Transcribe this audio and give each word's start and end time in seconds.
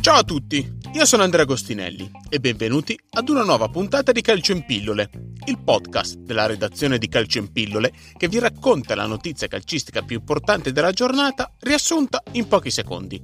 Ciao 0.00 0.16
a 0.16 0.24
tutti, 0.24 0.78
io 0.94 1.04
sono 1.04 1.22
Andrea 1.22 1.42
Agostinelli 1.42 2.10
e 2.30 2.40
benvenuti 2.40 2.98
ad 3.10 3.28
una 3.28 3.42
nuova 3.42 3.68
puntata 3.68 4.10
di 4.10 4.22
Calcio 4.22 4.52
in 4.52 4.64
Pillole, 4.64 5.10
il 5.46 5.58
podcast 5.62 6.16
della 6.20 6.46
redazione 6.46 6.96
di 6.96 7.08
Calcio 7.08 7.38
in 7.38 7.52
Pillole 7.52 7.92
che 8.16 8.26
vi 8.26 8.38
racconta 8.38 8.94
la 8.94 9.04
notizia 9.04 9.48
calcistica 9.48 10.00
più 10.00 10.16
importante 10.16 10.72
della 10.72 10.92
giornata 10.92 11.52
riassunta 11.60 12.22
in 12.32 12.48
pochi 12.48 12.70
secondi. 12.70 13.22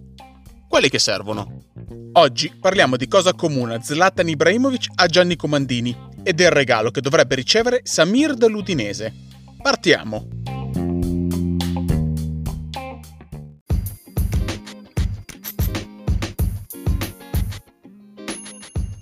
Quelli 0.69 0.91
che 0.91 0.99
servono. 0.99 1.65
Oggi 2.13 2.53
parliamo 2.61 2.97
di 2.97 3.09
cosa 3.09 3.33
comuna 3.33 3.81
Zlatan 3.81 4.29
Ibrahimovic 4.29 4.89
a 4.97 5.07
Gianni 5.07 5.37
Comandini 5.37 5.97
e 6.23 6.35
del 6.35 6.51
regalo 6.51 6.91
che 6.91 7.01
dovrebbe 7.01 7.35
ricevere 7.35 7.81
Samir 7.83 8.35
dall'Udinese. 8.35 9.15
Partiamo! 9.63 10.38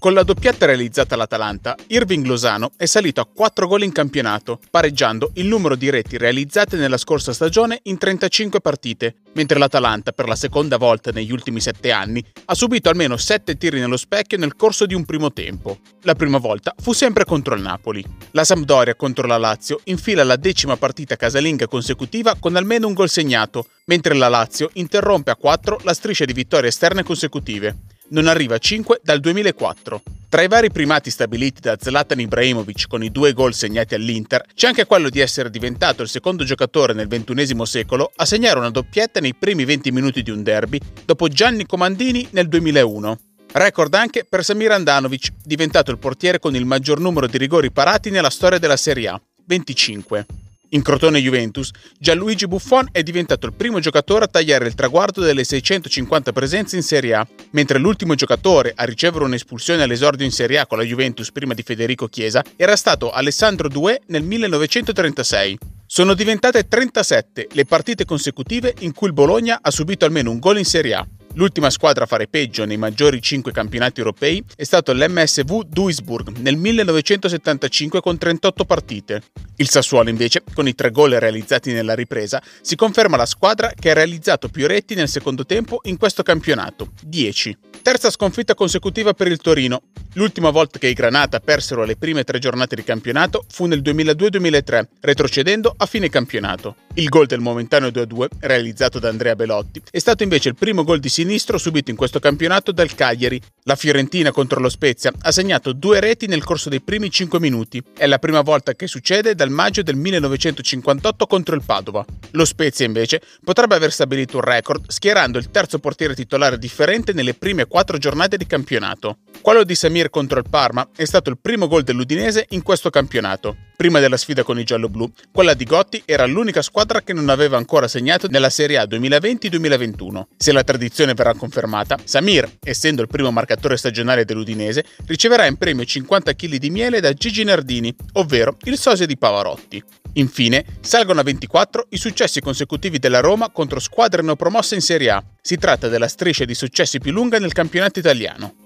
Con 0.06 0.14
la 0.14 0.22
doppietta 0.22 0.66
realizzata 0.66 1.16
all'Atalanta, 1.16 1.74
Irving 1.88 2.24
Lozano 2.26 2.70
è 2.76 2.84
salito 2.84 3.20
a 3.20 3.26
4 3.26 3.66
gol 3.66 3.82
in 3.82 3.90
campionato, 3.90 4.60
pareggiando 4.70 5.32
il 5.34 5.46
numero 5.46 5.74
di 5.74 5.90
reti 5.90 6.16
realizzate 6.16 6.76
nella 6.76 6.96
scorsa 6.96 7.32
stagione 7.32 7.80
in 7.82 7.98
35 7.98 8.60
partite, 8.60 9.16
mentre 9.32 9.58
l'Atalanta, 9.58 10.12
per 10.12 10.28
la 10.28 10.36
seconda 10.36 10.76
volta 10.76 11.10
negli 11.10 11.32
ultimi 11.32 11.60
7 11.60 11.90
anni, 11.90 12.24
ha 12.44 12.54
subito 12.54 12.88
almeno 12.88 13.16
7 13.16 13.56
tiri 13.56 13.80
nello 13.80 13.96
specchio 13.96 14.38
nel 14.38 14.54
corso 14.54 14.86
di 14.86 14.94
un 14.94 15.04
primo 15.04 15.32
tempo. 15.32 15.78
La 16.02 16.14
prima 16.14 16.38
volta 16.38 16.72
fu 16.80 16.92
sempre 16.92 17.24
contro 17.24 17.56
il 17.56 17.62
Napoli. 17.62 18.04
La 18.30 18.44
Sampdoria 18.44 18.94
contro 18.94 19.26
la 19.26 19.38
Lazio 19.38 19.80
infila 19.86 20.22
la 20.22 20.36
decima 20.36 20.76
partita 20.76 21.16
casalinga 21.16 21.66
consecutiva 21.66 22.36
con 22.38 22.54
almeno 22.54 22.86
un 22.86 22.94
gol 22.94 23.08
segnato, 23.08 23.66
mentre 23.86 24.14
la 24.14 24.28
Lazio 24.28 24.70
interrompe 24.74 25.32
a 25.32 25.36
4 25.36 25.80
la 25.82 25.94
striscia 25.94 26.24
di 26.24 26.32
vittorie 26.32 26.68
esterne 26.68 27.02
consecutive 27.02 27.94
non 28.08 28.26
arriva 28.26 28.56
a 28.56 28.58
5 28.58 29.00
dal 29.02 29.20
2004. 29.20 30.02
Tra 30.28 30.42
i 30.42 30.48
vari 30.48 30.70
primati 30.70 31.10
stabiliti 31.10 31.60
da 31.60 31.76
Zlatan 31.80 32.20
Ibrahimovic 32.20 32.88
con 32.88 33.02
i 33.02 33.10
due 33.10 33.32
gol 33.32 33.54
segnati 33.54 33.94
all'Inter, 33.94 34.44
c'è 34.54 34.66
anche 34.66 34.84
quello 34.84 35.08
di 35.08 35.20
essere 35.20 35.50
diventato 35.50 36.02
il 36.02 36.08
secondo 36.08 36.44
giocatore 36.44 36.92
nel 36.92 37.06
XXI 37.06 37.64
secolo 37.64 38.10
a 38.16 38.24
segnare 38.24 38.58
una 38.58 38.70
doppietta 38.70 39.20
nei 39.20 39.34
primi 39.34 39.64
20 39.64 39.92
minuti 39.92 40.22
di 40.22 40.30
un 40.30 40.42
derby, 40.42 40.80
dopo 41.04 41.28
Gianni 41.28 41.64
Comandini 41.64 42.26
nel 42.32 42.48
2001. 42.48 43.18
Record 43.52 43.94
anche 43.94 44.26
per 44.28 44.44
Samir 44.44 44.72
Andanovic, 44.72 45.32
diventato 45.42 45.90
il 45.90 45.98
portiere 45.98 46.38
con 46.38 46.54
il 46.54 46.66
maggior 46.66 47.00
numero 47.00 47.26
di 47.26 47.38
rigori 47.38 47.70
parati 47.70 48.10
nella 48.10 48.28
storia 48.28 48.58
della 48.58 48.76
Serie 48.76 49.08
A, 49.08 49.20
25. 49.46 50.45
In 50.76 50.82
Crotone 50.82 51.22
Juventus, 51.22 51.70
Gianluigi 51.98 52.46
Buffon 52.46 52.88
è 52.92 53.02
diventato 53.02 53.46
il 53.46 53.54
primo 53.54 53.80
giocatore 53.80 54.26
a 54.26 54.28
tagliare 54.28 54.66
il 54.66 54.74
traguardo 54.74 55.22
delle 55.22 55.42
650 55.42 56.32
presenze 56.32 56.76
in 56.76 56.82
Serie 56.82 57.14
A, 57.14 57.26
mentre 57.52 57.78
l'ultimo 57.78 58.14
giocatore 58.14 58.74
a 58.76 58.84
ricevere 58.84 59.24
un'espulsione 59.24 59.82
all'esordio 59.82 60.26
in 60.26 60.32
Serie 60.32 60.58
A 60.58 60.66
con 60.66 60.76
la 60.76 60.84
Juventus 60.84 61.32
prima 61.32 61.54
di 61.54 61.62
Federico 61.62 62.08
Chiesa 62.08 62.44
era 62.56 62.76
stato 62.76 63.10
Alessandro 63.10 63.68
Due 63.68 64.02
nel 64.08 64.22
1936. 64.22 65.58
Sono 65.86 66.12
diventate 66.12 66.68
37 66.68 67.48
le 67.52 67.64
partite 67.64 68.04
consecutive 68.04 68.74
in 68.80 68.92
cui 68.92 69.06
il 69.06 69.14
Bologna 69.14 69.60
ha 69.62 69.70
subito 69.70 70.04
almeno 70.04 70.30
un 70.30 70.38
gol 70.38 70.58
in 70.58 70.66
Serie 70.66 70.92
A. 70.92 71.06
L'ultima 71.36 71.68
squadra 71.68 72.04
a 72.04 72.06
fare 72.06 72.28
peggio 72.28 72.64
nei 72.64 72.78
maggiori 72.78 73.20
5 73.20 73.52
campionati 73.52 74.00
europei 74.00 74.42
è 74.56 74.64
stato 74.64 74.94
l'MSV 74.94 75.64
Duisburg 75.66 76.38
nel 76.38 76.56
1975 76.56 78.00
con 78.00 78.16
38 78.16 78.64
partite. 78.64 79.22
Il 79.56 79.68
Sassuolo 79.68 80.08
invece, 80.08 80.42
con 80.54 80.66
i 80.66 80.74
tre 80.74 80.90
gol 80.90 81.10
realizzati 81.10 81.72
nella 81.72 81.94
ripresa, 81.94 82.42
si 82.62 82.74
conferma 82.74 83.18
la 83.18 83.26
squadra 83.26 83.70
che 83.78 83.90
ha 83.90 83.94
realizzato 83.94 84.48
più 84.48 84.66
reti 84.66 84.94
nel 84.94 85.10
secondo 85.10 85.44
tempo 85.44 85.80
in 85.84 85.98
questo 85.98 86.22
campionato, 86.22 86.92
10. 87.02 87.58
Terza 87.82 88.08
sconfitta 88.08 88.54
consecutiva 88.54 89.12
per 89.12 89.26
il 89.26 89.36
Torino. 89.36 89.82
L'ultima 90.14 90.48
volta 90.48 90.78
che 90.78 90.88
i 90.88 90.94
Granata 90.94 91.40
persero 91.40 91.84
le 91.84 91.96
prime 91.96 92.24
tre 92.24 92.38
giornate 92.38 92.76
di 92.76 92.82
campionato 92.82 93.44
fu 93.50 93.66
nel 93.66 93.82
2002-2003, 93.82 94.84
retrocedendo 95.00 95.74
a 95.76 95.84
fine 95.84 96.08
campionato. 96.08 96.85
Il 96.98 97.10
gol 97.10 97.26
del 97.26 97.40
momentaneo 97.40 97.90
2-2, 97.90 98.26
realizzato 98.40 98.98
da 98.98 99.10
Andrea 99.10 99.36
Belotti, 99.36 99.82
è 99.90 99.98
stato 99.98 100.22
invece 100.22 100.48
il 100.48 100.54
primo 100.54 100.82
gol 100.82 100.98
di 100.98 101.10
sinistro 101.10 101.58
subito 101.58 101.90
in 101.90 101.96
questo 101.96 102.20
campionato 102.20 102.72
dal 102.72 102.94
Cagliari. 102.94 103.38
La 103.64 103.76
Fiorentina 103.76 104.32
contro 104.32 104.60
lo 104.60 104.70
Spezia 104.70 105.12
ha 105.20 105.30
segnato 105.30 105.74
due 105.74 106.00
reti 106.00 106.26
nel 106.26 106.42
corso 106.42 106.70
dei 106.70 106.80
primi 106.80 107.10
5 107.10 107.38
minuti. 107.38 107.82
È 107.94 108.06
la 108.06 108.18
prima 108.18 108.40
volta 108.40 108.72
che 108.72 108.86
succede 108.86 109.34
dal 109.34 109.50
maggio 109.50 109.82
del 109.82 109.96
1958 109.96 111.26
contro 111.26 111.54
il 111.54 111.62
Padova. 111.66 112.02
Lo 112.30 112.46
Spezia 112.46 112.86
invece 112.86 113.20
potrebbe 113.44 113.74
aver 113.74 113.92
stabilito 113.92 114.38
un 114.38 114.44
record 114.44 114.88
schierando 114.88 115.36
il 115.36 115.50
terzo 115.50 115.78
portiere 115.78 116.14
titolare 116.14 116.56
differente 116.56 117.12
nelle 117.12 117.34
prime 117.34 117.66
quattro 117.66 117.98
giornate 117.98 118.38
di 118.38 118.46
campionato. 118.46 119.18
Quello 119.42 119.64
di 119.64 119.74
Samir 119.74 120.08
contro 120.08 120.38
il 120.38 120.46
Parma 120.48 120.88
è 120.96 121.04
stato 121.04 121.28
il 121.28 121.36
primo 121.38 121.68
gol 121.68 121.82
dell'Udinese 121.82 122.46
in 122.50 122.62
questo 122.62 122.88
campionato. 122.88 123.65
Prima 123.76 124.00
della 124.00 124.16
sfida 124.16 124.42
con 124.42 124.58
i 124.58 124.64
gialloblu, 124.64 125.12
quella 125.30 125.52
di 125.52 125.64
Gotti 125.64 126.02
era 126.06 126.24
l'unica 126.24 126.62
squadra 126.62 127.02
che 127.02 127.12
non 127.12 127.28
aveva 127.28 127.58
ancora 127.58 127.86
segnato 127.88 128.26
nella 128.26 128.48
Serie 128.48 128.78
A 128.78 128.84
2020-2021. 128.84 130.22
Se 130.38 130.50
la 130.52 130.64
tradizione 130.64 131.12
verrà 131.12 131.34
confermata, 131.34 131.98
Samir, 132.02 132.50
essendo 132.62 133.02
il 133.02 133.08
primo 133.08 133.30
marcatore 133.30 133.76
stagionale 133.76 134.24
dell'Udinese, 134.24 134.82
riceverà 135.06 135.44
in 135.44 135.56
premio 135.56 135.84
50 135.84 136.34
kg 136.34 136.56
di 136.56 136.70
miele 136.70 137.00
da 137.00 137.12
Gigi 137.12 137.44
Nardini, 137.44 137.94
ovvero 138.14 138.56
il 138.64 138.78
sosia 138.78 139.04
di 139.04 139.18
Pavarotti. 139.18 139.82
Infine, 140.14 140.64
salgono 140.80 141.20
a 141.20 141.24
24 141.24 141.88
i 141.90 141.98
successi 141.98 142.40
consecutivi 142.40 142.98
della 142.98 143.20
Roma 143.20 143.50
contro 143.50 143.78
squadre 143.78 144.22
neopromosse 144.22 144.74
in 144.74 144.80
Serie 144.80 145.10
A. 145.10 145.22
Si 145.42 145.58
tratta 145.58 145.88
della 145.88 146.08
striscia 146.08 146.46
di 146.46 146.54
successi 146.54 146.98
più 146.98 147.12
lunga 147.12 147.38
nel 147.38 147.52
campionato 147.52 147.98
italiano. 147.98 148.65